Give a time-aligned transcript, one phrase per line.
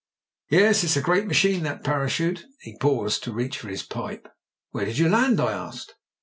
[0.49, 4.27] Yes, it's a great machine that parachute." He paused to reach for his pipe.
[4.71, 5.93] "Where did you land?" I asked.